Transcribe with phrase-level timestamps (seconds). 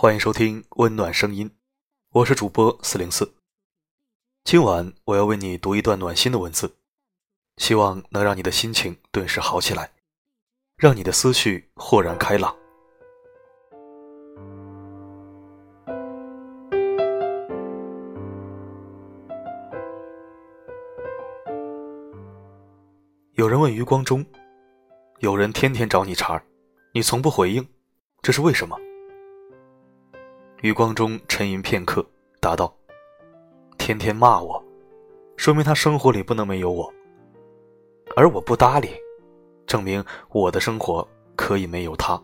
[0.00, 1.50] 欢迎收听温暖声音，
[2.12, 3.34] 我是主播四零四。
[4.44, 6.76] 今晚我要为你读一段暖心的文字，
[7.56, 9.90] 希望能让你的心情顿时好起来，
[10.76, 12.56] 让你的思绪豁然开朗。
[23.32, 24.24] 有人问余光中，
[25.18, 26.44] 有人天天找你茬儿，
[26.94, 27.68] 你从不回应，
[28.22, 28.78] 这是为什么？
[30.60, 32.04] 余光中沉吟片刻，
[32.40, 32.74] 答道
[33.78, 34.60] ：“天天骂我，
[35.36, 36.92] 说明他生活里不能没有我；
[38.16, 38.88] 而我不搭理，
[39.68, 42.20] 证明我的生活可以没有他。”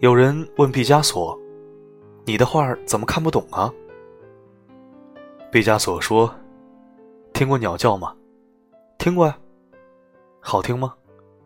[0.00, 1.36] 有人问毕加索
[2.26, 3.72] ：“你的画怎么看不懂啊？”
[5.50, 6.30] 毕加索说
[7.32, 8.14] ：“听过鸟叫吗？
[8.98, 9.38] 听过呀。
[10.40, 10.94] 好听吗？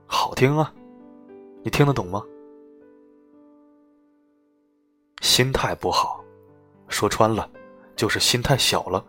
[0.06, 0.74] 好听啊。
[1.62, 2.20] 你听得懂吗？”
[5.34, 6.22] 心态不好，
[6.88, 7.50] 说穿了，
[7.96, 9.02] 就是心太小了。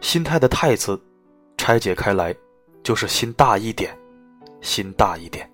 [0.00, 1.00] 心态的“态”字，
[1.56, 2.34] 拆解开来，
[2.82, 3.96] 就是心大一点，
[4.60, 5.48] 心大一点。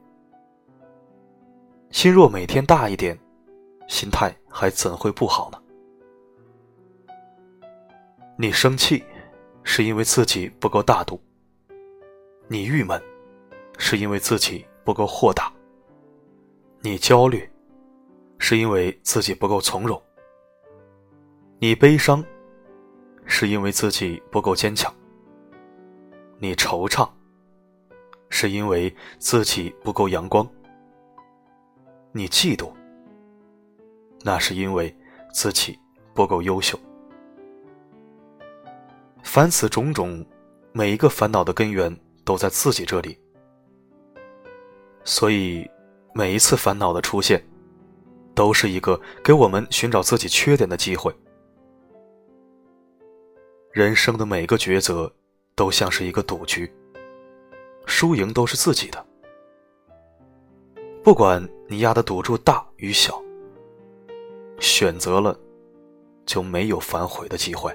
[1.90, 3.14] 心若每天大一点，
[3.88, 5.60] 心态还怎会不好呢？
[8.38, 9.04] 你生气，
[9.64, 11.20] 是因为自己不够大度；
[12.48, 12.98] 你郁闷，
[13.76, 15.52] 是因为自己不够豁达；
[16.80, 17.46] 你焦虑。
[18.46, 19.98] 是因为自己不够从容，
[21.60, 22.22] 你悲伤，
[23.24, 24.92] 是因为自己不够坚强；
[26.38, 27.08] 你惆怅，
[28.28, 30.46] 是因为自己不够阳光；
[32.12, 32.70] 你嫉妒，
[34.20, 34.94] 那是因为
[35.32, 35.78] 自己
[36.12, 36.78] 不够优秀。
[39.22, 40.22] 凡此种种，
[40.72, 43.18] 每一个烦恼的根源都在自己这里，
[45.02, 45.66] 所以
[46.12, 47.42] 每一次烦恼的出现。
[48.34, 51.14] 都是一个给我们寻找自己缺点的机会。
[53.72, 55.12] 人生的每个抉择，
[55.54, 56.72] 都像是一个赌局，
[57.86, 59.04] 输赢都是自己的。
[61.02, 63.22] 不管你压的赌注大与小，
[64.58, 65.38] 选择了，
[66.24, 67.70] 就没有反悔的机会。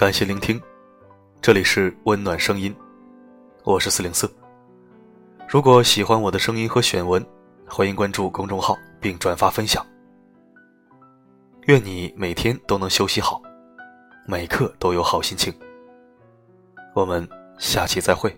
[0.00, 0.58] 感谢聆听，
[1.42, 2.74] 这里是温暖声音，
[3.64, 4.34] 我是四零四。
[5.46, 7.22] 如果喜欢我的声音和选文，
[7.68, 9.86] 欢迎关注公众号并转发分享。
[11.66, 13.42] 愿你每天都能休息好，
[14.24, 15.52] 每刻都有好心情。
[16.94, 17.28] 我们
[17.58, 18.34] 下期再会。